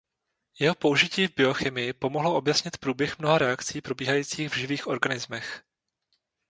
Jeho 0.59 0.75
použití 0.75 1.27
v 1.27 1.35
biochemii 1.35 1.93
pomohlo 1.93 2.35
objasnit 2.37 2.77
průběh 2.77 3.19
mnoha 3.19 3.37
reakcí 3.37 3.81
probíhajících 3.81 4.49
v 4.51 4.57
živých 4.57 4.87
organismech. 4.87 5.63